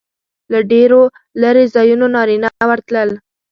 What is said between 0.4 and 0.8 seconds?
له